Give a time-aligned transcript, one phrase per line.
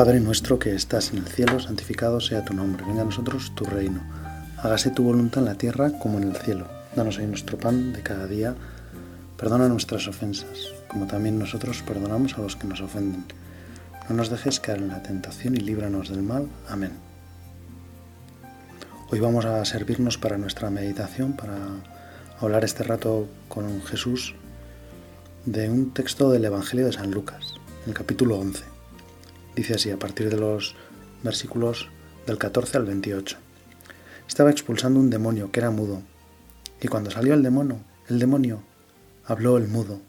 [0.00, 2.86] Padre nuestro que estás en el cielo, santificado sea tu nombre.
[2.86, 4.00] Venga a nosotros tu reino.
[4.56, 6.68] Hágase tu voluntad en la tierra como en el cielo.
[6.96, 8.54] Danos hoy nuestro pan de cada día.
[9.36, 13.26] Perdona nuestras ofensas, como también nosotros perdonamos a los que nos ofenden.
[14.08, 16.48] No nos dejes caer en la tentación y líbranos del mal.
[16.66, 16.92] Amén.
[19.10, 21.58] Hoy vamos a servirnos para nuestra meditación, para
[22.40, 24.34] hablar este rato con Jesús
[25.44, 27.52] de un texto del Evangelio de San Lucas,
[27.86, 28.79] el capítulo 11.
[29.60, 30.74] Dice así a partir de los
[31.22, 31.90] versículos
[32.26, 33.36] del 14 al 28.
[34.26, 36.00] Estaba expulsando un demonio que era mudo,
[36.80, 37.78] y cuando salió el demonio,
[38.08, 38.62] el demonio
[39.26, 40.00] habló el mudo,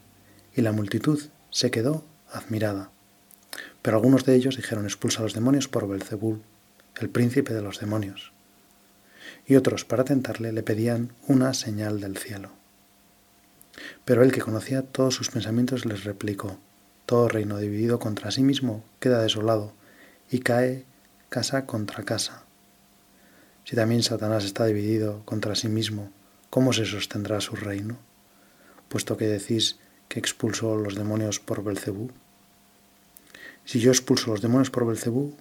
[0.56, 2.92] y la multitud se quedó admirada.
[3.82, 6.42] Pero algunos de ellos dijeron expulsa a los demonios por Belzebul,
[7.02, 8.32] el príncipe de los demonios
[9.46, 12.52] y otros para tentarle le pedían una señal del cielo.
[14.06, 16.58] Pero él que conocía todos sus pensamientos les replicó,
[17.06, 19.74] todo reino dividido contra sí mismo queda desolado
[20.30, 20.86] y cae
[21.30, 22.44] casa contra casa.
[23.64, 26.12] Si también Satanás está dividido contra sí mismo,
[26.50, 27.98] ¿cómo se sostendrá su reino?
[28.90, 29.78] Puesto que decís
[30.08, 32.12] que expulsó los demonios por Belcebú.
[33.66, 35.36] Si yo expulso los demonios por Belcebú,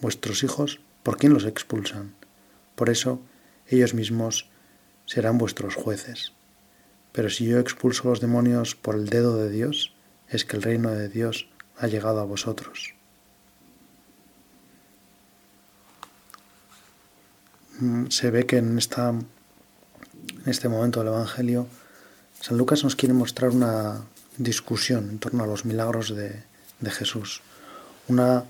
[0.00, 2.14] vuestros hijos, ¿por quién los expulsan?
[2.74, 3.20] Por eso
[3.68, 4.48] ellos mismos
[5.06, 6.32] serán vuestros jueces.
[7.12, 9.93] Pero si yo expulso los demonios por el dedo de Dios,
[10.34, 12.94] es que el reino de Dios ha llegado a vosotros.
[17.78, 19.26] Mm, se ve que en, esta, en
[20.46, 21.68] este momento del Evangelio,
[22.40, 24.04] San Lucas nos quiere mostrar una
[24.36, 26.42] discusión en torno a los milagros de,
[26.80, 27.42] de Jesús.
[28.08, 28.44] Una,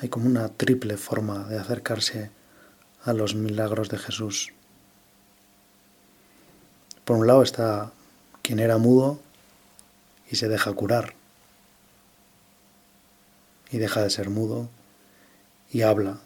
[0.00, 2.30] hay como una triple forma de acercarse
[3.04, 4.52] a los milagros de Jesús.
[7.04, 7.90] Por un lado está
[8.42, 9.20] quien era mudo
[10.30, 11.21] y se deja curar
[13.72, 14.68] y deja de ser mudo
[15.72, 16.20] y habla.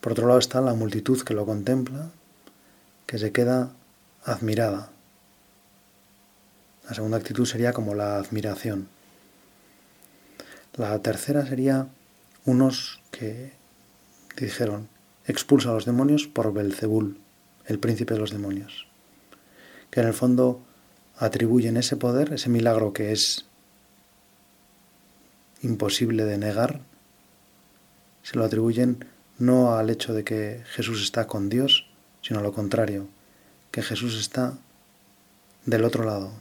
[0.00, 2.10] Por otro lado está la multitud que lo contempla,
[3.06, 3.72] que se queda
[4.24, 4.90] admirada.
[6.86, 8.88] La segunda actitud sería como la admiración.
[10.76, 11.88] La tercera sería
[12.44, 13.52] unos que
[14.36, 14.88] dijeron,
[15.26, 17.18] expulsa a los demonios por Belzebul,
[17.66, 18.86] el príncipe de los demonios,
[19.90, 20.60] que en el fondo
[21.16, 23.47] atribuyen ese poder, ese milagro que es
[25.62, 26.80] imposible de negar,
[28.22, 29.04] se lo atribuyen
[29.38, 31.86] no al hecho de que Jesús está con Dios,
[32.22, 33.08] sino a lo contrario,
[33.70, 34.58] que Jesús está
[35.64, 36.32] del otro lado,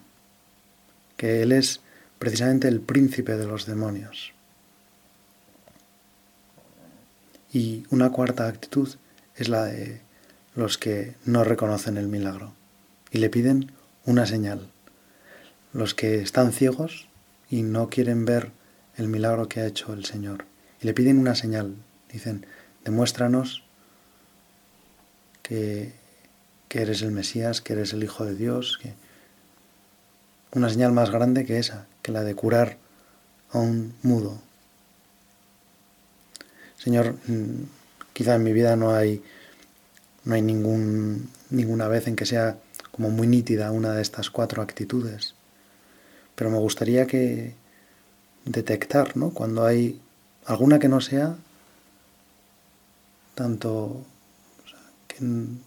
[1.16, 1.82] que Él es
[2.20, 4.34] precisamente el príncipe de los demonios.
[7.54, 8.96] Y una cuarta actitud
[9.36, 10.02] es la de
[10.56, 12.54] los que no reconocen el milagro
[13.12, 13.72] y le piden
[14.06, 14.68] una señal.
[15.74, 17.08] Los que están ciegos
[17.50, 18.52] y no quieren ver
[18.98, 20.46] el milagro que ha hecho el Señor.
[20.82, 21.76] Y le piden una señal.
[22.12, 22.46] Dicen,
[22.84, 23.64] demuéstranos
[25.44, 25.94] que,
[26.68, 28.80] que eres el Mesías, que eres el Hijo de Dios.
[28.82, 28.94] Que...
[30.52, 32.78] Una señal más grande que esa, que la de curar
[33.52, 34.42] a un mudo,
[36.88, 37.64] Señor, mm,
[38.14, 39.22] quizá en mi vida no hay,
[40.24, 42.58] no hay ningún, ninguna vez en que sea
[42.92, 45.34] como muy nítida una de estas cuatro actitudes,
[46.36, 47.56] pero me gustaría que
[48.48, 49.32] detectar, ¿no?
[49.32, 50.02] Cuando hay
[50.46, 51.36] alguna que no sea
[53.36, 54.04] tanto
[55.08, 55.18] que,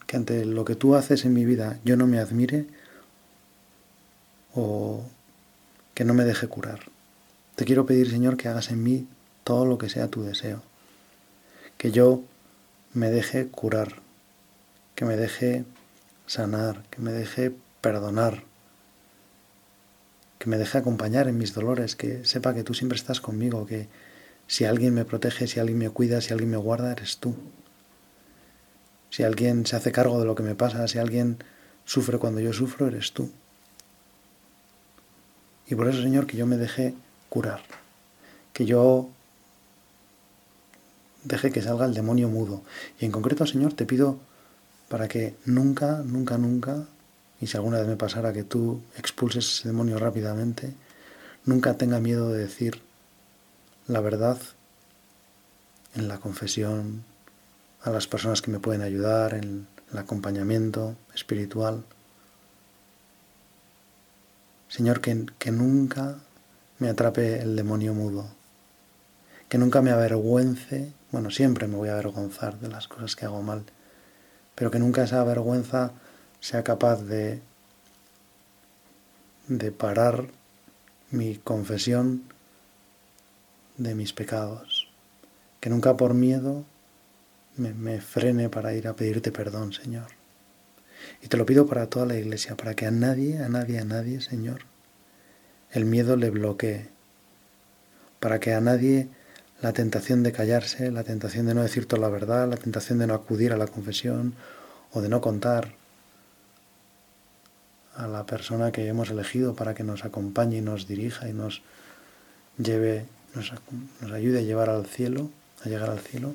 [0.07, 2.67] que, ante lo que tú haces en mi vida yo no me admire
[4.55, 5.05] o
[5.95, 6.81] que no me deje curar.
[7.55, 9.07] Te quiero pedir, Señor, que hagas en mí
[9.45, 10.63] todo lo que sea tu deseo
[11.81, 12.23] que yo
[12.93, 14.03] me deje curar,
[14.95, 15.65] que me deje
[16.27, 18.45] sanar, que me deje perdonar,
[20.41, 23.89] que me deje acompañar en mis dolores, que sepa que tú siempre estás conmigo, que
[24.47, 27.35] si alguien me protege, si alguien me cuida, si alguien me guarda, eres tú.
[29.11, 31.37] Si alguien se hace cargo de lo que me pasa, si alguien
[31.85, 33.31] sufre cuando yo sufro, eres tú.
[35.69, 36.95] Y por eso, Señor, que yo me deje
[37.29, 37.61] curar,
[38.55, 39.11] que yo
[41.23, 42.63] deje que salga el demonio mudo.
[42.99, 44.19] Y en concreto, Señor, te pido
[44.89, 46.87] para que nunca, nunca, nunca,
[47.41, 50.75] y si alguna vez me pasara que tú expulses ese demonio rápidamente,
[51.45, 52.83] nunca tenga miedo de decir
[53.87, 54.39] la verdad
[55.95, 57.05] en la confesión,
[57.83, 61.83] a las personas que me pueden ayudar, en el acompañamiento espiritual.
[64.69, 66.17] Señor, que, que nunca
[66.79, 68.29] me atrape el demonio mudo,
[69.49, 73.43] que nunca me avergüence bueno, siempre me voy a avergonzar de las cosas que hago
[73.43, 73.65] mal,
[74.55, 75.93] pero que nunca esa vergüenza
[76.41, 77.41] sea capaz de,
[79.49, 80.27] de parar
[81.11, 82.23] mi confesión
[83.77, 84.89] de mis pecados,
[85.61, 86.65] que nunca por miedo
[87.57, 90.09] me, me, frene para ir a pedirte perdón, Señor.
[91.23, 93.85] Y te lo pido para toda la iglesia, para que a nadie, a nadie, a
[93.85, 94.63] nadie, Señor,
[95.71, 96.89] el miedo le bloquee,
[98.19, 99.09] para que a nadie
[99.63, 103.07] la tentación de callarse, la tentación de no decir toda la verdad, la tentación de
[103.07, 104.35] no acudir a la confesión
[104.93, 105.80] o de no contar
[108.01, 111.63] a la persona que hemos elegido para que nos acompañe y nos dirija y nos
[112.57, 113.53] lleve, nos,
[114.01, 115.31] nos ayude a llevar al cielo,
[115.65, 116.33] a llegar al cielo,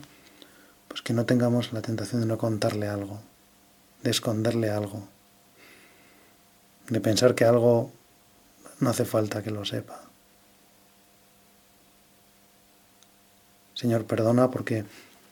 [0.88, 3.20] pues que no tengamos la tentación de no contarle algo,
[4.04, 5.08] de esconderle algo,
[6.90, 7.92] de pensar que algo
[8.80, 10.02] no hace falta que lo sepa.
[13.74, 14.86] Señor, perdona porque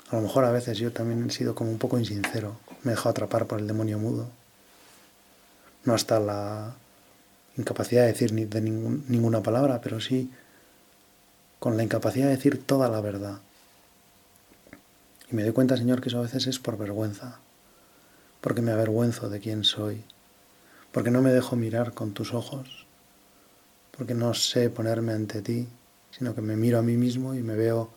[0.10, 2.96] a lo mejor a veces yo también he sido como un poco insincero, me he
[2.96, 4.28] dejado atrapar por el demonio mudo.
[5.86, 6.76] No hasta la
[7.58, 10.32] incapacidad de decir ni de ninguna palabra, pero sí
[11.64, 13.40] con la incapacidad de decir toda la verdad.
[15.32, 17.40] Y me doy cuenta, Señor, que eso a veces es por vergüenza,
[18.42, 20.04] porque me avergüenzo de quién soy,
[20.92, 22.86] porque no me dejo mirar con tus ojos,
[23.98, 25.70] porque no sé ponerme ante ti,
[26.12, 27.92] sino que me miro a mí mismo y me veo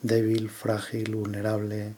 [0.00, 1.96] débil, frágil, vulnerable,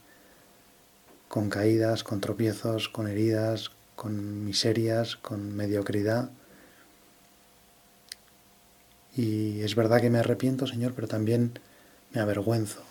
[1.29, 6.31] con caídas, con tropiezos, con heridas, con miserias, con mediocridad.
[9.17, 11.59] Y es verdad que me arrepiento, Señor, pero también
[12.13, 12.83] me avergüenzo.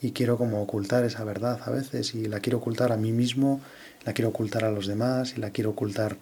[0.00, 3.60] Y quiero como ocultar esa verdad a veces, y la quiero ocultar a mí mismo,
[4.04, 6.16] la quiero ocultar a los demás, y la quiero ocultar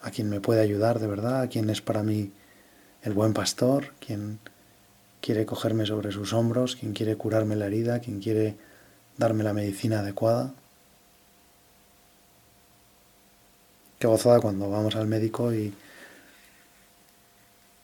[0.00, 2.32] a quien me puede ayudar de verdad, a quien es para mí
[3.02, 4.38] el buen pastor, quien
[5.20, 8.56] quiere cogerme sobre sus hombros, quien quiere curarme la herida, quien quiere
[9.16, 10.54] darme la medicina adecuada.
[13.98, 15.74] Qué gozada cuando vamos al médico y,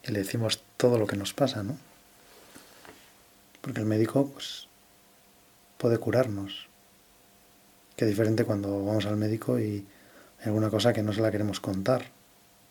[0.05, 1.77] y, le decimos todo lo que nos pasa, ¿no?
[3.61, 4.69] Porque el médico, pues,
[5.79, 6.69] puede curarnos.
[7.97, 9.87] Qué diferente cuando vamos al médico y
[10.41, 12.07] hay alguna cosa que no se la queremos contar,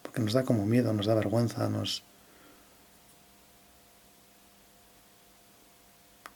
[0.02, 2.04] porque nos da como miedo, nos da vergüenza, nos,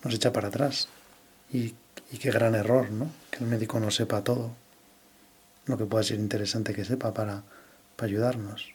[0.08, 0.88] nos echa para atrás.
[1.52, 1.76] Y,
[2.20, 3.12] qué gran error, ¿no?
[3.30, 4.52] Que el médico no sepa todo,
[5.66, 7.44] lo que pueda ser interesante que sepa para,
[7.98, 8.74] ayudarnos.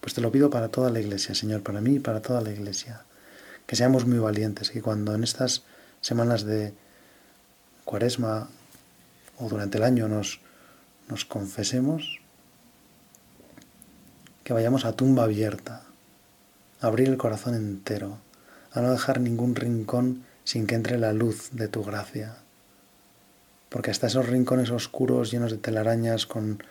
[0.00, 2.50] Pues te lo pido para toda la iglesia, Señor, para mí y para toda la
[2.50, 3.04] iglesia.
[3.66, 5.62] Que seamos muy valientes, que cuando en estas
[6.02, 6.74] semanas de
[7.84, 8.48] cuaresma
[9.38, 10.40] o durante el año nos,
[11.08, 12.20] nos confesemos,
[14.44, 15.84] que vayamos a tumba abierta,
[16.80, 18.18] abrir el corazón entero,
[18.72, 22.36] a no dejar ningún rincón sin que entre la luz de tu gracia.
[23.68, 26.62] Porque hasta esos rincones oscuros llenos de telarañas con,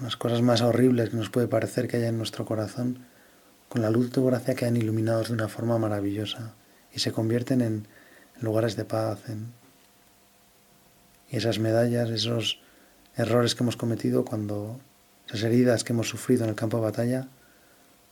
[0.00, 3.06] unas cosas más horribles que nos puede parecer que haya en nuestro corazón,
[3.68, 6.54] con la luz de tu gracia quedan iluminados de una forma maravillosa
[6.92, 7.86] y se convierten en
[8.40, 9.28] lugares de paz.
[9.28, 9.52] En...
[11.30, 12.60] Y esas medallas, esos
[13.16, 14.78] errores que hemos cometido cuando,
[15.26, 17.28] esas heridas que hemos sufrido en el campo de batalla,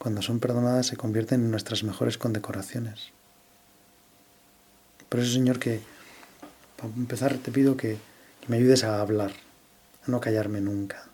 [0.04, 3.08] cuando son perdonadas, se convierten en nuestras mejores condecoraciones.
[5.08, 5.80] Por eso, Señor, que
[6.76, 7.96] para empezar te pido que,
[8.42, 9.32] que me ayudes a hablar,
[10.06, 11.06] a no callarme nunca.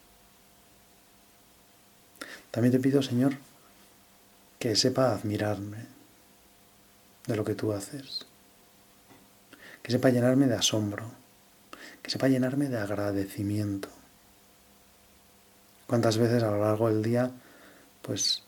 [2.50, 3.34] También te pido, Señor,
[4.58, 5.86] que sepa admirarme
[7.28, 8.26] de lo que tú haces,
[9.84, 11.12] que sepa llenarme de asombro,
[12.02, 13.88] que sepa llenarme de agradecimiento.
[15.86, 17.30] ¿Cuántas veces a lo largo del día,
[18.02, 18.42] pues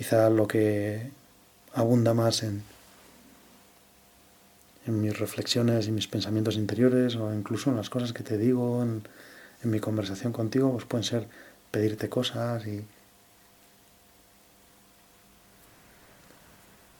[0.00, 1.10] quizá lo que
[1.74, 2.62] abunda más en,
[4.86, 9.02] mis reflexiones y mis pensamientos interiores o incluso en las cosas que te digo en,
[9.62, 11.28] en mi conversación contigo, pues pueden ser
[11.70, 12.82] pedirte cosas y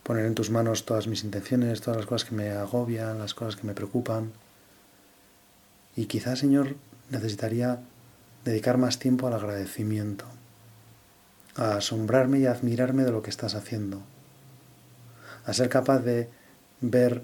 [0.02, 3.56] poner en tus manos todas mis intenciones, todas las cosas que me agobian, las cosas
[3.56, 4.30] que me preocupan.
[5.96, 6.76] Y quizás, Señor,
[7.08, 7.80] necesitaría
[8.44, 10.26] dedicar más tiempo al agradecimiento
[11.60, 14.00] a asombrarme y a admirarme de lo que estás haciendo,
[15.44, 16.28] a ser capaz de
[16.80, 17.22] ver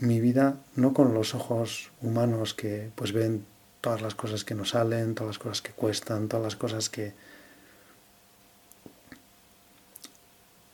[0.00, 3.46] mi vida no con los ojos humanos que pues ven
[3.80, 7.14] todas las cosas que nos salen, todas las cosas que cuestan, todas las cosas que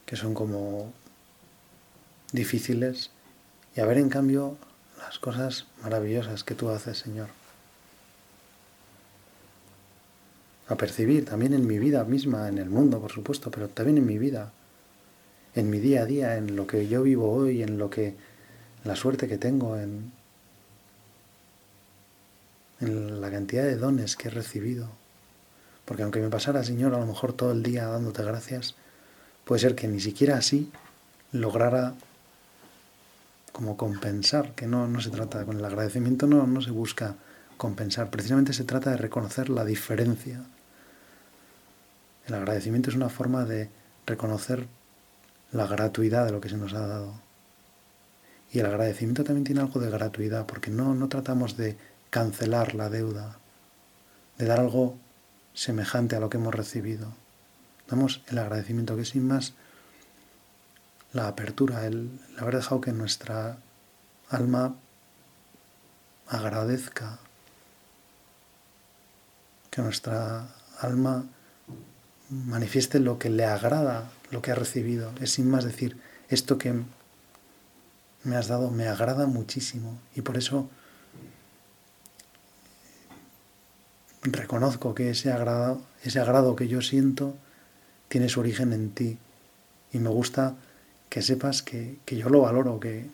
[0.06, 0.90] que son como
[2.32, 3.10] difíciles
[3.76, 4.56] y a ver en cambio
[4.98, 7.28] las cosas maravillosas que tú haces, Señor.
[10.68, 14.06] A percibir también en mi vida misma, en el mundo, por supuesto, pero también en
[14.06, 14.52] mi vida,
[15.54, 18.14] en mi día a día, en lo que yo vivo hoy, en lo que
[18.84, 20.12] la suerte que tengo, en,
[22.80, 24.88] en la cantidad de dones que he recibido.
[25.86, 28.74] Porque aunque me pasara, Señor, a lo mejor todo el día dándote gracias,
[29.44, 30.70] puede ser que ni siquiera así
[31.32, 31.94] lograra
[33.52, 37.16] como compensar, que no, no se trata, con el agradecimiento no, no se busca
[37.56, 40.44] compensar, precisamente se trata de reconocer la diferencia.
[42.28, 43.70] El agradecimiento es una forma de
[44.06, 44.68] reconocer
[45.50, 47.14] la gratuidad de lo que se nos ha dado.
[48.52, 51.78] Y el agradecimiento también tiene algo de gratuidad, porque no, no tratamos de
[52.10, 53.38] cancelar la deuda,
[54.36, 54.96] de dar algo
[55.54, 57.14] semejante a lo que hemos recibido.
[57.88, 59.54] Damos el agradecimiento, que sin más
[61.14, 63.56] la apertura, el, haber dejado que nuestra
[64.28, 64.76] alma
[66.26, 67.18] agradezca,
[69.70, 70.48] que nuestra
[70.80, 71.24] alma
[72.30, 75.12] manifieste lo que le agrada, lo que ha recibido.
[75.20, 75.96] Es sin más decir,
[76.28, 76.74] esto que
[78.24, 79.98] me has dado me agrada muchísimo.
[80.14, 80.68] Y por eso
[84.22, 87.34] reconozco que ese agrado, ese agrado que yo siento
[88.08, 89.18] tiene su origen en ti.
[89.92, 90.54] Y me gusta
[91.08, 93.08] que sepas que, que yo lo valoro, que...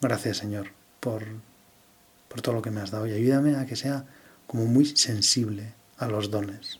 [0.00, 1.24] Gracias Señor por,
[2.28, 3.06] por todo lo que me has dado.
[3.06, 4.04] Y ayúdame a que sea
[4.52, 6.78] como muy sensible a los dones,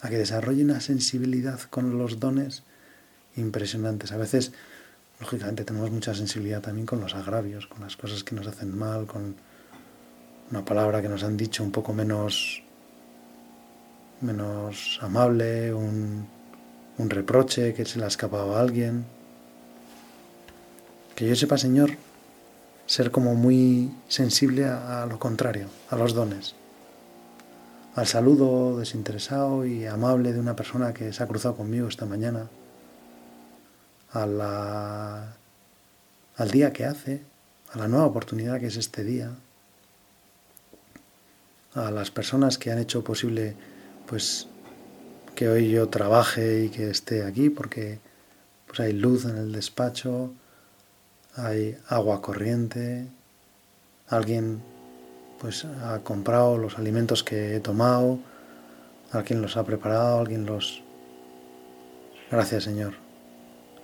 [0.00, 2.62] a que desarrolle una sensibilidad con los dones
[3.34, 4.12] impresionantes.
[4.12, 4.52] A veces,
[5.20, 9.06] lógicamente, tenemos mucha sensibilidad también con los agravios, con las cosas que nos hacen mal,
[9.06, 9.34] con
[10.52, 12.62] una palabra que nos han dicho un poco menos,
[14.20, 16.28] menos amable, un,
[16.96, 19.04] un reproche que se le ha escapado a alguien.
[21.16, 21.96] Que yo sepa, Señor,
[22.92, 26.54] ser como muy sensible a, lo contrario, a los dones.
[27.94, 32.50] Al saludo desinteresado y amable de una persona que se ha cruzado conmigo esta mañana.
[34.12, 35.36] A la,
[36.36, 37.22] al día que hace,
[37.72, 39.30] a la nueva oportunidad que es este día.
[41.72, 43.56] A las personas que han hecho posible
[44.04, 44.48] pues
[45.34, 48.00] que hoy yo trabaje y que esté aquí porque
[48.66, 50.34] pues hay luz en el despacho,
[51.36, 53.06] hay agua corriente,
[54.08, 54.62] alguien
[55.40, 58.18] pues ha comprado los alimentos que he tomado,
[59.10, 60.82] alguien los ha preparado, alguien los...
[62.30, 62.94] Gracias Señor.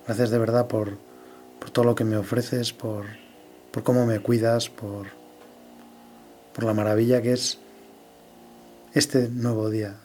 [0.05, 0.97] Gracias de verdad por,
[1.59, 3.05] por todo lo que me ofreces, por,
[3.71, 5.07] por cómo me cuidas, por,
[6.53, 7.59] por la maravilla que es
[8.93, 9.97] este nuevo día,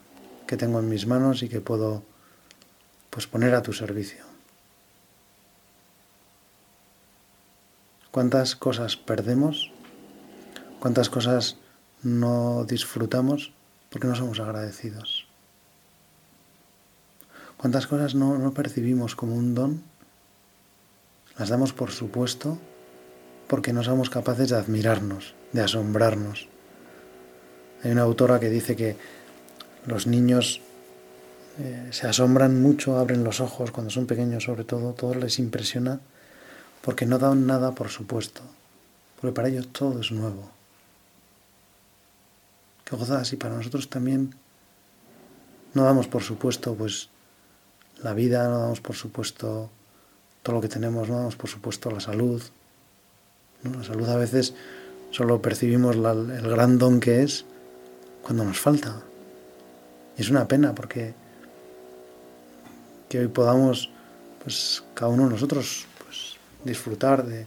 [0.45, 2.03] que tengo en mis manos y que puedo
[3.09, 4.24] pues poner a tu servicio.
[8.15, 9.73] ¿Cuántas cosas perdemos?
[10.79, 11.57] ¿Cuántas cosas
[12.01, 13.51] no disfrutamos
[13.89, 15.27] porque no somos agradecidos?
[17.57, 19.83] ¿Cuántas cosas no, no percibimos como un don?
[21.37, 22.57] Las damos por supuesto
[23.49, 26.47] porque no somos capaces de admirarnos, de asombrarnos.
[27.83, 28.95] Hay una autora que dice que
[29.85, 30.61] los niños
[31.59, 35.99] eh, se asombran mucho, abren los ojos cuando son pequeños sobre todo, todo les impresiona
[36.85, 38.41] porque no dan nada por supuesto,
[39.19, 40.51] porque para ellos todo es nuevo.
[42.85, 44.35] Qué gozadas y para nosotros también
[45.73, 47.09] no damos por supuesto pues
[48.03, 49.71] la vida, no damos por supuesto
[50.43, 52.43] todo lo que tenemos, no damos por supuesto la salud.
[53.63, 54.53] La salud a veces
[55.09, 57.45] solo percibimos el gran don que es
[58.21, 59.01] cuando nos falta.
[60.19, 61.15] Y es una pena porque
[63.09, 63.89] que hoy podamos,
[64.43, 65.87] pues cada uno de nosotros,
[66.65, 67.45] disfrutar de,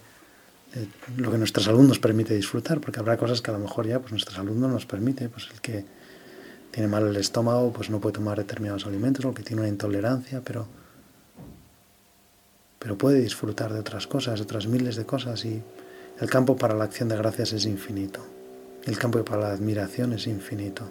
[1.16, 4.00] lo que nuestra salud nos permite disfrutar, porque habrá cosas que a lo mejor ya
[4.00, 5.84] pues nuestra salud no nos permite, pues el que
[6.70, 10.42] tiene mal el estómago, pues no puede tomar determinados alimentos, o que tiene una intolerancia,
[10.44, 10.66] pero
[12.78, 15.62] pero puede disfrutar de otras cosas, de otras miles de cosas y
[16.20, 18.24] el campo para la acción de gracias es infinito.
[18.84, 20.84] El campo para la admiración es infinito.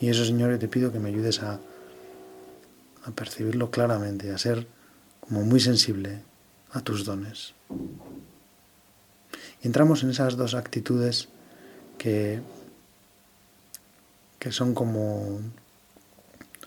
[0.00, 1.60] Y eso, Señor, yo te pido que me ayudes a,
[3.04, 4.66] a percibirlo claramente, a ser
[5.20, 6.22] como muy sensible
[6.72, 7.54] a tus dones.
[9.62, 11.28] Y entramos en esas dos actitudes
[11.96, 12.40] que,
[14.38, 15.40] que son como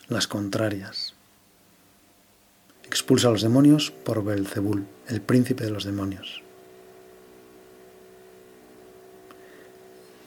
[0.08, 1.14] las contrarias.
[2.86, 6.44] Expulsa a los demonios por Belzebul, el príncipe de los demonios.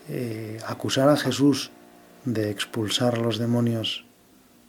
[0.08, 1.70] Eh, acusar a Jesús
[2.24, 4.04] de expulsar a los demonios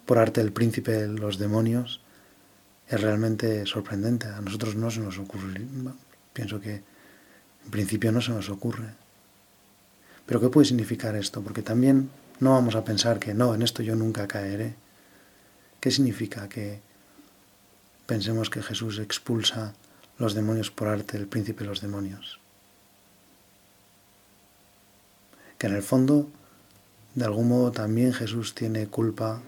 [0.06, 2.02] por arte del príncipe de los demonios
[2.88, 4.28] es realmente sorprendente.
[4.28, 5.62] A nosotros no se nos ocurre.
[6.34, 6.76] Pienso que
[7.66, 8.90] en principio no se nos ocurre.
[10.26, 11.42] Pero ¿qué puede significar esto?
[11.42, 14.76] Porque también no vamos a pensar que no, en esto yo nunca caeré.
[15.80, 16.80] ¿Qué significa que
[18.06, 19.74] pensemos que Jesús expulsa
[20.18, 22.40] los demonios por arte del príncipe de los demonios?
[25.58, 26.28] que en el fondo,
[27.14, 29.42] de algún modo también Jesús tiene culpa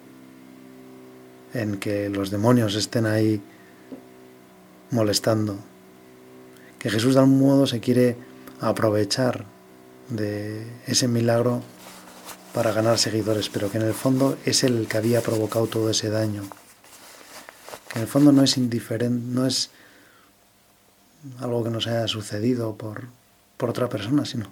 [1.54, 3.42] en que los demonios estén ahí
[4.92, 5.58] molestando,
[6.80, 8.18] que Jesús de algún modo se quiere
[8.62, 9.46] aprovechar
[10.10, 11.62] de ese milagro
[12.54, 16.10] para ganar seguidores, pero que en el fondo es el que había provocado todo ese
[16.10, 16.44] daño.
[17.92, 19.70] Que en el fondo no es indiferente, no es
[21.40, 23.06] algo que nos haya sucedido por,
[23.58, 24.48] por otra persona, sino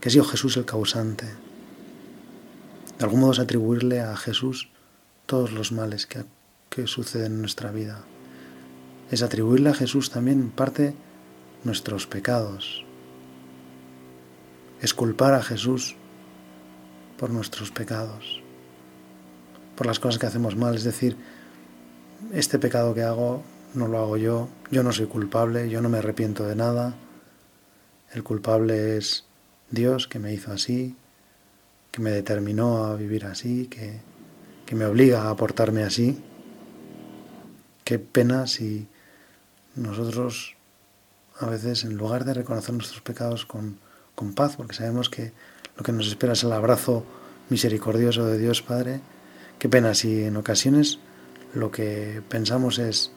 [0.00, 1.26] que ha sido Jesús el causante.
[2.98, 4.68] De algún modo es atribuirle a Jesús
[5.26, 6.24] todos los males que,
[6.70, 8.04] que suceden en nuestra vida.
[9.10, 10.94] Es atribuirle a Jesús también en parte
[11.64, 12.84] nuestros pecados,
[14.80, 15.96] es culpar a Jesús
[17.18, 18.40] por nuestros pecados,
[19.74, 20.74] por las cosas que hacemos mal.
[20.76, 21.16] Es decir,
[22.32, 23.42] este pecado que hago
[23.74, 26.94] no lo hago yo, yo no soy culpable, yo no me arrepiento de nada.
[28.12, 29.24] El culpable es
[29.70, 30.96] Dios que me hizo así,
[31.90, 34.00] que me determinó a vivir así, que,
[34.64, 36.22] que me obliga a portarme así.
[37.88, 38.86] Qué pena si
[39.74, 40.56] nosotros
[41.40, 43.78] a veces en lugar de reconocer nuestros pecados con
[44.18, 45.32] con paz, porque sabemos que
[45.76, 47.04] lo que nos espera es el abrazo
[47.50, 49.00] misericordioso de Dios Padre.
[49.60, 50.98] Qué pena si en ocasiones
[51.54, 53.12] lo que pensamos es,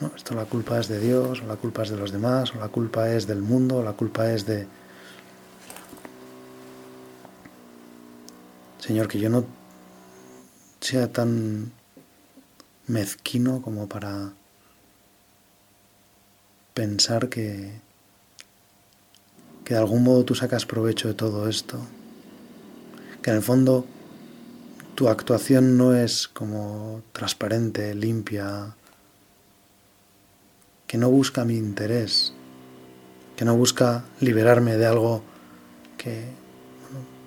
[0.00, 2.58] no, esto la culpa es de Dios, o la culpa es de los demás, o
[2.58, 4.66] la culpa es del mundo, o la culpa es de...
[8.78, 9.46] Señor, que yo no
[10.80, 11.72] sea tan
[12.86, 14.32] mezquino como para
[16.74, 17.72] pensar que,
[19.64, 21.80] que de algún modo tú sacas provecho de todo esto,
[23.22, 23.86] que en el fondo
[24.94, 28.74] tu actuación no es como transparente, limpia,
[30.86, 32.32] que no busca mi interés,
[33.36, 35.22] que no busca liberarme de algo
[35.98, 36.24] que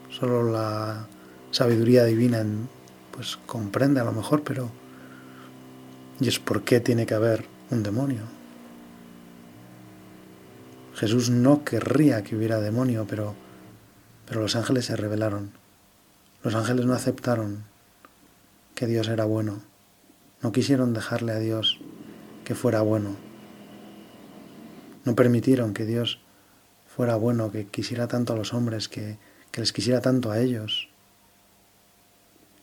[0.10, 1.08] solo la
[1.52, 2.46] sabiduría divina
[3.12, 4.70] pues comprende a lo mejor, pero
[6.20, 8.24] y es por qué tiene que haber un demonio.
[10.96, 13.36] Jesús no querría que hubiera demonio, pero,
[14.28, 15.52] pero los ángeles se rebelaron.
[16.44, 17.64] Los ángeles no aceptaron
[18.76, 19.62] que Dios era bueno.
[20.42, 21.80] No quisieron dejarle a Dios
[22.44, 23.16] que fuera bueno.
[25.06, 26.20] No permitieron que Dios
[26.88, 29.18] fuera bueno, que quisiera tanto a los hombres, que,
[29.52, 30.90] que les quisiera tanto a ellos.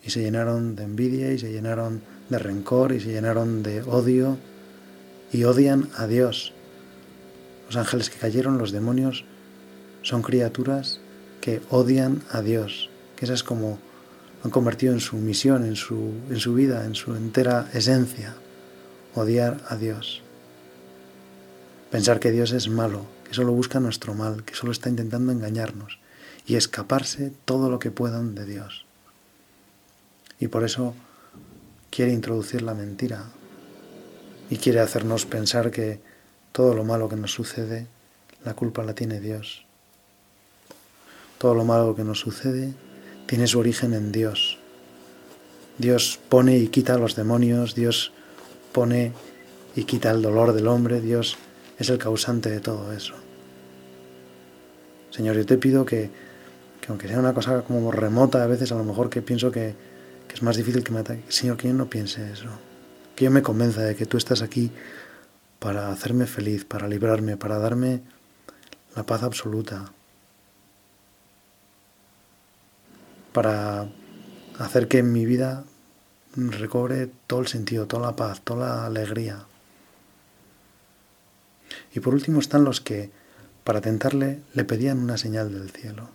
[0.04, 4.38] Y se llenaron de envidia y se llenaron de rencor y se llenaron de odio
[5.32, 6.52] y odian a Dios
[7.66, 9.24] los ángeles que cayeron, los demonios,
[10.02, 11.00] son criaturas
[11.40, 13.78] que odian a Dios, que esa es como
[14.44, 18.34] han convertido en su misión, en su, en su vida, en su entera esencia,
[19.14, 20.22] odiar a Dios.
[21.90, 25.98] Pensar que Dios es malo, que solo busca nuestro mal, que solo está intentando engañarnos
[26.46, 28.84] y escaparse todo lo que puedan de Dios.
[30.38, 30.94] Y por eso
[31.96, 33.24] quiere introducir la mentira
[34.50, 35.98] y quiere hacernos pensar que
[36.52, 37.86] todo lo malo que nos sucede,
[38.44, 39.64] la culpa la tiene Dios.
[41.38, 42.74] Todo lo malo que nos sucede
[43.24, 44.58] tiene su origen en Dios.
[45.78, 48.12] Dios pone y quita los demonios, Dios
[48.72, 49.12] pone
[49.74, 51.38] y quita el dolor del hombre, Dios
[51.78, 53.14] es el causante de todo eso.
[55.12, 56.10] Señor, yo te pido que,
[56.88, 59.95] aunque sea una cosa como remota, a veces a lo mejor que pienso que, que
[60.36, 62.50] es más difícil que me ataque, Señor, que yo no piense eso,
[63.14, 64.70] que yo me convenza de que tú estás aquí
[65.58, 68.02] para hacerme feliz, para librarme, para darme
[68.94, 69.92] la paz absoluta,
[73.32, 73.88] para
[74.58, 75.64] hacer que mi vida
[76.36, 79.46] recobre todo el sentido, toda la paz, toda la alegría.
[81.94, 83.10] Y por último están los que,
[83.64, 86.10] para tentarle, le pedían una señal del cielo.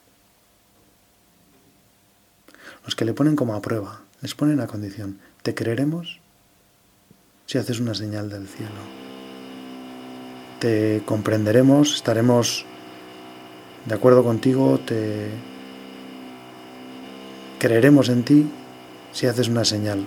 [2.86, 6.20] Los que le ponen como a prueba, les ponen a condición, ¿te creeremos
[7.46, 9.02] si haces una señal del cielo?
[10.62, 12.66] te comprenderemos, estaremos
[13.88, 15.30] de acuerdo contigo, te
[17.58, 18.48] creeremos en ti
[19.12, 20.06] si haces una señal.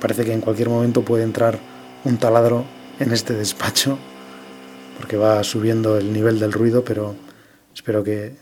[0.00, 1.58] Parece que en cualquier momento puede entrar
[2.04, 2.64] un taladro
[3.00, 3.98] en este despacho
[4.96, 7.16] porque va subiendo el nivel del ruido, pero
[7.74, 8.36] espero que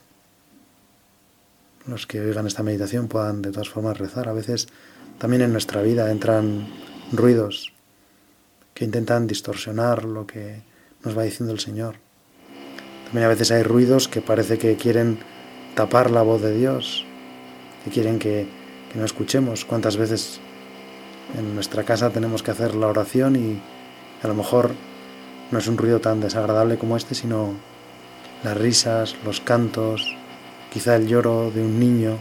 [1.86, 4.28] los que oigan esta meditación puedan de todas formas rezar.
[4.28, 4.68] A veces
[5.18, 6.68] también en nuestra vida entran
[7.12, 7.72] ruidos
[8.74, 10.62] que intentan distorsionar lo que
[11.04, 11.96] nos va diciendo el Señor.
[13.04, 15.18] También a veces hay ruidos que parece que quieren
[15.74, 17.04] tapar la voz de Dios,
[17.84, 18.46] que quieren que,
[18.94, 19.64] no escuchemos.
[19.64, 20.40] ¿Cuántas veces
[21.38, 23.60] en nuestra casa tenemos que hacer la oración y
[24.22, 24.72] a lo mejor
[25.52, 27.54] no es un ruido tan desagradable como este, sino
[28.42, 30.16] las risas, los cantos,
[30.70, 32.18] quizá el lloro de un niño.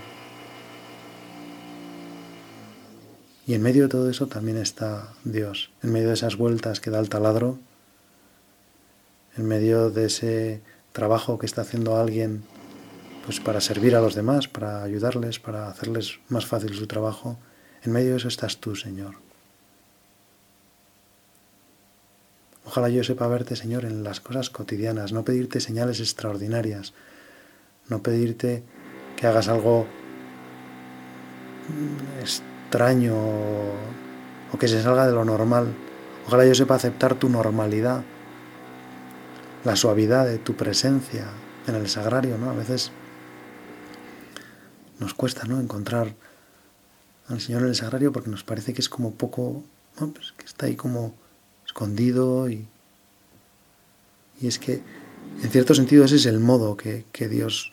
[3.45, 6.91] Y en medio de todo eso también está Dios, en medio de esas vueltas que
[6.91, 7.57] da el taladro,
[9.37, 12.43] en medio de ese trabajo que está haciendo alguien
[13.25, 17.37] pues para servir a los demás, para ayudarles, para hacerles más fácil su trabajo.
[17.83, 19.15] En medio de eso estás tú, Señor.
[22.65, 26.93] Ojalá yo sepa verte, Señor, en las cosas cotidianas, no pedirte señales extraordinarias,
[27.89, 28.63] no pedirte
[29.15, 29.85] que hagas algo
[32.21, 35.73] extraño o que se salga de lo normal.
[36.27, 38.03] Ojalá yo sepa aceptar tu normalidad,
[39.63, 41.25] la suavidad de tu presencia
[41.67, 42.49] en el sagrario, ¿no?
[42.49, 42.91] A veces
[44.99, 45.59] nos cuesta, ¿no?
[45.59, 46.15] Encontrar
[47.27, 49.63] al Señor en el sagrario porque nos parece que es como poco,
[49.97, 51.13] pues que está ahí como
[51.65, 52.67] escondido y,
[54.41, 54.81] y es que
[55.43, 57.69] en cierto sentido ese es el modo que, que Dios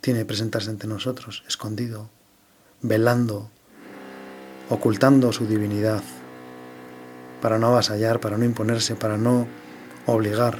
[0.00, 2.08] tiene de presentarse ante nosotros, escondido,
[2.82, 3.50] velando,
[4.68, 6.02] ocultando su divinidad,
[7.40, 9.46] para no avasallar, para no imponerse, para no
[10.06, 10.58] obligar.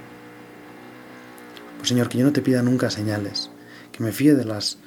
[1.79, 3.51] Pues Señor, que yo no te pida nunca señales,
[3.93, 4.79] que me fíe de las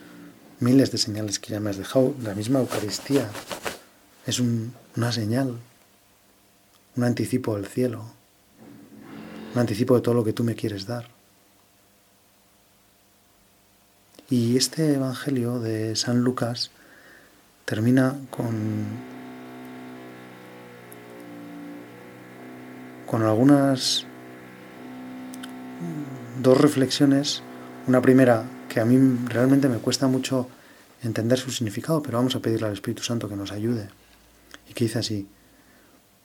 [0.59, 2.15] miles de señales que ya me has dejado.
[2.21, 3.29] La misma Eucaristía
[4.25, 5.57] es una señal,
[6.95, 8.05] un anticipo del cielo,
[9.53, 11.12] un anticipo de todo lo que tú me quieres dar.
[14.33, 16.71] Y este Evangelio de San Lucas
[17.65, 18.55] termina con,
[23.05, 24.07] con algunas
[26.41, 27.43] dos reflexiones.
[27.85, 30.47] Una primera que a mí realmente me cuesta mucho
[31.03, 33.87] entender su significado, pero vamos a pedirle al Espíritu Santo que nos ayude.
[34.67, 35.27] Y que dice así,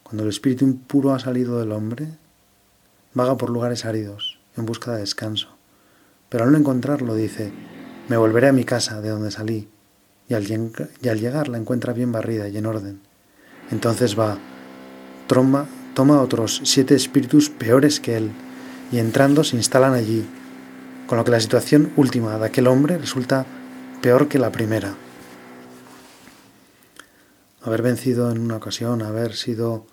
[0.03, 2.09] cuando el espíritu impuro ha salido del hombre,
[3.13, 5.59] vaga por lugares áridos, en busca de descanso.
[6.31, 7.53] Pero al no encontrarlo dice,
[8.09, 9.69] me volveré a mi casa de donde salí,
[10.29, 13.01] y al, llegar la encuentra bien barrida y en orden.
[13.71, 14.39] Entonces va,
[15.27, 18.31] troma, toma otros siete espíritus peores que él,
[18.91, 20.27] y entrando se instalan allí,
[21.07, 23.47] con lo que la situación última de aquel hombre resulta
[24.03, 24.95] peor que la primera.
[27.63, 29.87] Haber vencido en una ocasión, haber sido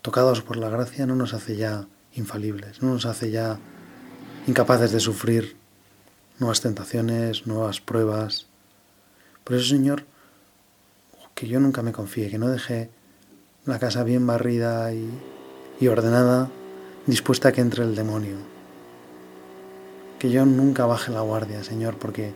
[0.00, 3.58] tocados por la gracia no nos hace ya infalibles, no nos hace ya
[4.46, 5.61] incapaces de sufrir
[6.38, 8.46] nuevas tentaciones, nuevas pruebas.
[9.44, 10.04] Por eso, Señor,
[11.34, 12.90] que yo nunca me confíe, que no deje
[13.64, 16.50] la casa bien barrida y, ordenada,
[17.06, 18.36] dispuesta a que entre el demonio.
[20.18, 22.32] Que yo nunca baje la guardia, Señor, porque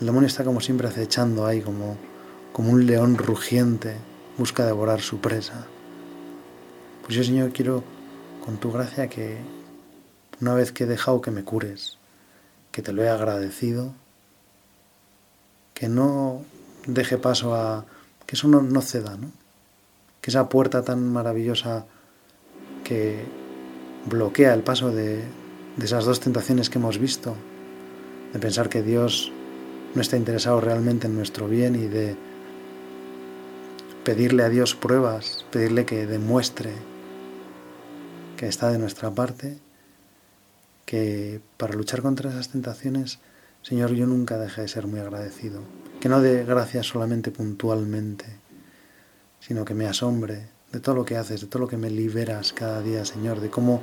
[0.00, 1.96] el demonio está como siempre acechando ahí, como,
[2.52, 3.96] como un león rugiente,
[4.38, 5.66] busca devorar su presa.
[7.02, 7.84] Pues yo, Señor, quiero,
[8.44, 9.38] con tu gracia, que
[10.40, 11.98] una vez que he dejado que me cures,
[12.72, 13.92] que te lo he agradecido,
[15.74, 16.42] que no
[16.86, 17.84] deje paso a
[18.26, 19.30] que eso no, ceda, ¿no?
[20.20, 21.84] que esa puerta tan maravillosa
[22.82, 23.24] que
[24.06, 25.22] bloquea el paso de,
[25.76, 27.36] de esas dos tentaciones que hemos visto,
[28.32, 29.30] de pensar que Dios
[29.94, 32.16] no está interesado realmente en nuestro bien y de
[34.04, 36.72] pedirle a Dios pruebas, pedirle que demuestre
[38.36, 39.58] que está de nuestra parte
[40.84, 43.18] que para luchar contra esas tentaciones,
[43.62, 45.62] Señor, yo nunca deje de ser muy agradecido.
[46.00, 48.26] Que no dé gracias solamente puntualmente,
[49.40, 52.52] sino que me asombre de todo lo que haces, de todo lo que me liberas
[52.52, 53.80] cada día, Señor, de cómo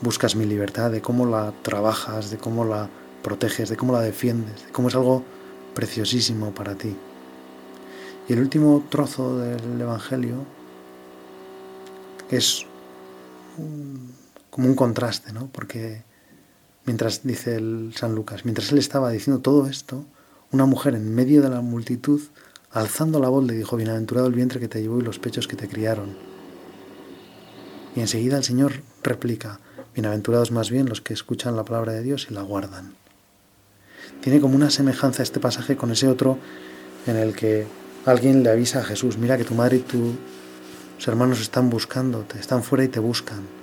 [0.00, 2.88] buscas mi libertad, de cómo la trabajas, de cómo la
[3.22, 5.24] proteges, de cómo la defiendes, de cómo es algo
[5.74, 6.96] preciosísimo para ti.
[8.28, 10.44] Y el último trozo del Evangelio
[12.30, 12.66] es
[14.50, 15.48] como un contraste, ¿no?
[15.48, 16.02] Porque
[16.84, 20.04] mientras dice el San Lucas, mientras él estaba diciendo todo esto,
[20.52, 22.20] una mujer en medio de la multitud,
[22.72, 25.56] alzando la voz, le dijo, Bienaventurado el vientre que te llevó y los pechos que
[25.56, 26.16] te criaron.
[27.94, 29.60] Y enseguida el Señor replica,
[29.94, 32.94] Bienaventurados más bien los que escuchan la palabra de Dios y la guardan.
[34.20, 36.38] Tiene como una semejanza este pasaje con ese otro
[37.06, 37.66] en el que
[38.06, 42.38] alguien le avisa a Jesús, mira que tu madre y tus hermanos están buscando, te
[42.38, 43.59] están fuera y te buscan.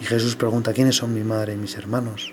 [0.00, 2.32] Y Jesús pregunta, ¿quiénes son mi madre y mis hermanos?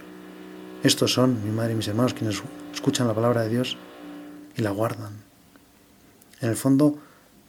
[0.84, 2.42] Estos son mi madre y mis hermanos quienes
[2.74, 3.78] escuchan la palabra de Dios
[4.56, 5.18] y la guardan.
[6.40, 6.98] En el fondo,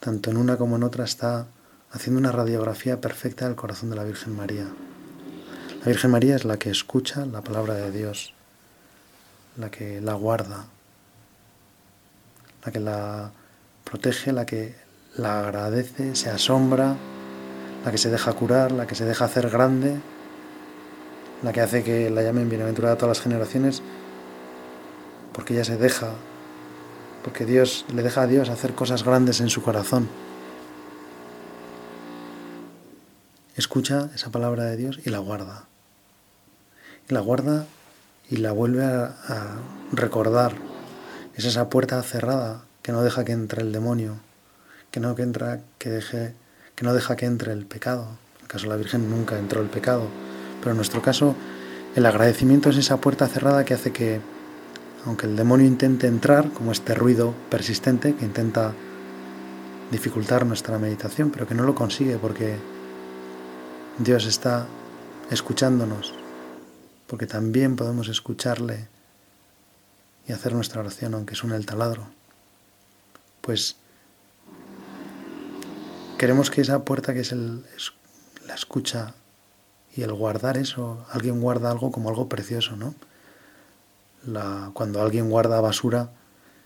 [0.01, 1.47] tanto en una como en otra está
[1.93, 4.67] haciendo una radiografía perfecta del corazón de la Virgen María.
[5.81, 8.35] La Virgen María es la que escucha la palabra de Dios,
[9.57, 10.67] la que la guarda,
[12.65, 13.31] la que la
[13.85, 14.75] protege, la que
[15.17, 16.97] la agradece, se asombra
[17.89, 19.97] la que se deja curar, la que se deja hacer grande,
[21.43, 23.81] la que hace que la llamen bienaventurada a todas las generaciones,
[25.33, 26.11] porque ella se deja,
[27.25, 30.07] porque Dios le deja a Dios hacer cosas grandes en su corazón.
[33.57, 35.65] Escucha esa palabra de Dios y la guarda.
[37.09, 37.65] Y la guarda
[38.29, 39.57] y la vuelve a,
[39.93, 40.57] recordar.
[41.37, 44.21] Es esa puerta cerrada que no deja que entre el demonio,
[44.91, 46.35] que no, que entra, que deje,
[46.79, 48.07] que no deja que entre el pecado.
[48.37, 50.07] En el caso de la Virgen nunca entró el pecado,
[50.61, 51.35] pero en nuestro caso
[51.97, 54.21] el agradecimiento es esa puerta cerrada que hace que,
[55.05, 58.75] aunque el demonio intente entrar, como este ruido persistente que intenta
[59.91, 62.55] dificultar nuestra meditación, pero que no lo consigue porque
[63.99, 64.69] Dios está
[65.33, 66.15] escuchándonos,
[67.09, 68.87] porque también podemos escucharle
[70.29, 72.07] y hacer nuestra oración aunque suene el taladro.
[73.41, 73.75] Pues
[76.19, 79.15] queremos que esa puerta que es, la escucha
[79.97, 82.95] y el guardar eso, alguien guarda algo como algo precioso, ¿no?
[84.75, 86.11] Cuando alguien guarda basura,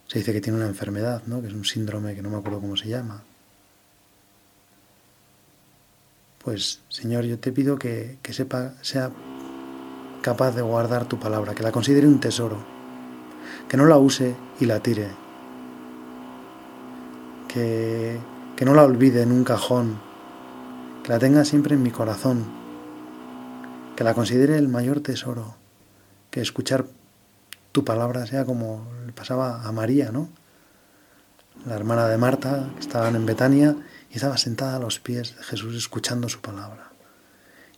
[0.09, 1.41] se dice que tiene una enfermedad, ¿no?
[1.41, 3.23] Que es un síndrome que no me acuerdo cómo se llama.
[6.43, 9.13] Pues, Señor, yo te pido que, que sepa, sea
[10.23, 12.59] capaz de guardar tu palabra, que la considere un tesoro,
[13.69, 15.09] que no la use y la tire,
[17.49, 18.19] que,
[18.57, 19.99] que no la olvide en un cajón,
[21.03, 22.45] que la tenga siempre en mi corazón,
[23.97, 25.57] que la considere el mayor tesoro,
[26.31, 26.87] que escuchar
[27.73, 30.29] tu palabra sea como le pasaba a María, ¿no?
[31.67, 33.77] La hermana de Marta, que estaban en Betania
[34.11, 36.93] y estaba sentada a los pies de Jesús escuchando su palabra.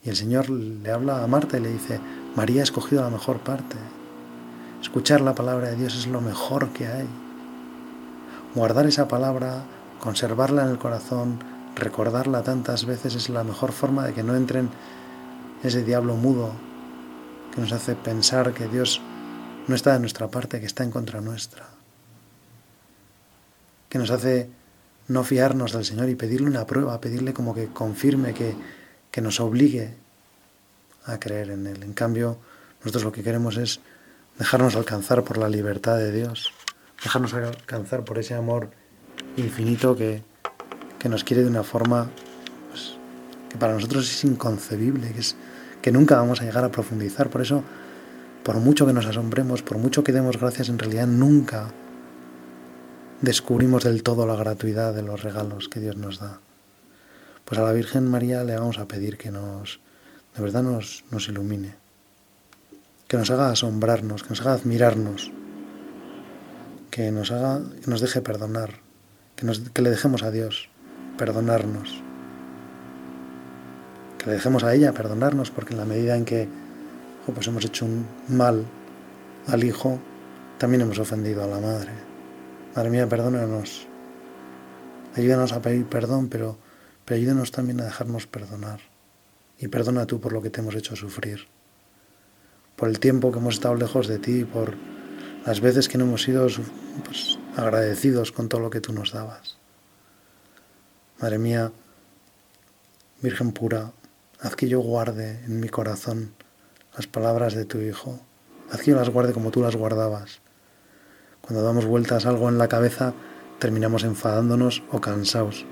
[0.02, 2.00] Y el Señor le habla a Marta y le dice,
[2.34, 3.76] María ha escogido la mejor parte.
[4.82, 7.08] Escuchar la palabra de Dios es lo mejor que hay.
[8.54, 9.64] Guardar esa palabra,
[10.04, 11.38] conservarla en el corazón,
[11.74, 14.68] recordarla tantas veces es la mejor forma de que no entren
[15.62, 16.52] ese diablo mudo
[17.54, 19.00] que nos hace pensar que Dios
[19.66, 21.66] no está de nuestra parte, que está en contra nuestra.
[23.88, 24.50] Que nos hace
[25.08, 28.54] no fiarnos del Señor y pedirle una prueba, pedirle como que confirme, que,
[29.10, 29.94] que nos obligue
[31.06, 31.82] a creer en Él.
[31.82, 32.36] En cambio,
[32.80, 33.80] nosotros lo que queremos es
[34.38, 36.52] dejarnos alcanzar por la libertad de Dios,
[37.02, 38.83] dejarnos alcanzar por ese amor
[39.36, 40.22] infinito que,
[40.98, 42.10] que nos quiere de una forma
[42.70, 42.96] pues,
[43.50, 45.36] que para nosotros es inconcebible, que, es,
[45.82, 47.30] que nunca vamos a llegar a profundizar.
[47.30, 47.62] Por eso,
[48.42, 51.72] por mucho que nos asombremos, por mucho que demos gracias, en realidad nunca
[53.20, 56.40] descubrimos del todo la gratuidad de los regalos que Dios nos da.
[57.44, 59.80] Pues a la Virgen María le vamos a pedir que nos,
[60.34, 61.74] de verdad nos, nos ilumine,
[63.08, 65.30] que nos haga asombrarnos, que nos haga admirarnos,
[66.90, 68.83] que nos haga, que nos deje perdonar,
[69.72, 70.68] que, le dejemos a Dios
[71.18, 72.02] perdonarnos,
[74.18, 76.48] que le dejemos a ella perdonarnos, porque en la medida en que
[77.26, 78.64] oh, pues hemos hecho un mal
[79.46, 79.98] al Hijo,
[80.58, 81.92] también hemos ofendido a la Madre.
[82.74, 83.86] Madre mía, perdónanos.
[85.14, 86.58] Ayúdanos a pedir perdón, pero,
[87.04, 88.80] pero ayúdanos también a dejarnos perdonar
[89.58, 91.46] y perdona tú por lo que te hemos hecho sufrir,
[92.76, 94.74] por el tiempo que hemos estado lejos de ti, por
[95.44, 96.46] las veces que no hemos sido
[97.04, 99.58] pues, agradecidos con todo lo que tú nos dabas.
[101.20, 101.72] Madre mía,
[103.20, 103.92] Virgen pura,
[104.40, 106.34] haz que yo guarde en mi corazón
[106.96, 108.20] las palabras de tu Hijo,
[108.70, 110.40] haz que yo las guarde como tú las guardabas.
[111.40, 113.12] Cuando damos vueltas algo en la cabeza,
[113.58, 115.64] terminamos enfadándonos o cansados.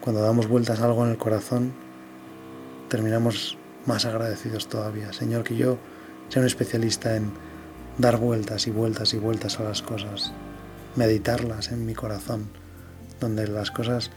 [0.00, 1.72] Cuando damos vueltas algo en el corazón,
[2.88, 5.12] terminamos más agradecidos todavía.
[5.12, 5.78] Señor, que yo
[6.28, 7.32] sea un especialista en
[7.98, 10.32] dar vueltas y vueltas y vueltas a las cosas,
[10.96, 12.48] meditarlas en mi corazón,
[13.20, 14.10] donde las cosas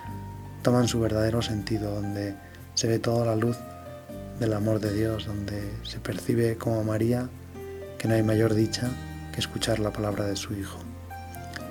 [0.62, 2.36] toman su verdadero sentido, donde
[2.74, 3.58] se ve toda la luz
[4.40, 7.30] del amor de Dios, donde se percibe como María
[7.98, 8.90] que no hay mayor dicha
[9.34, 10.80] que escuchar la palabra de su Hijo.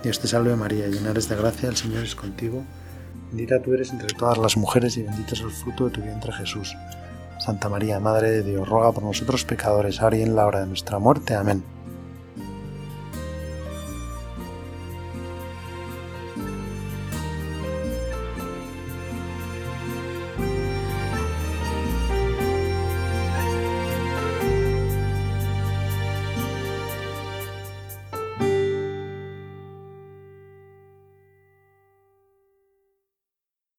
[0.03, 2.63] Dios te salve María, llena eres de gracia, el Señor es contigo
[3.35, 6.33] Bendita tú eres entre todas las mujeres y bendito es el fruto de tu vientre
[6.33, 6.77] Jesús.
[7.41, 10.67] Santa María, Madre de Dios, ruega por nosotros pecadores, ahora y en la hora de
[10.67, 11.35] nuestra muerte.
[11.35, 11.65] Amén.